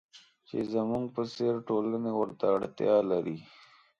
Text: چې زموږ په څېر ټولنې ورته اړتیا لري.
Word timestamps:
چې 0.47 0.57
زموږ 0.73 1.05
په 1.15 1.21
څېر 1.33 1.53
ټولنې 1.67 2.11
ورته 2.19 2.45
اړتیا 2.55 2.95
لري. 3.11 3.37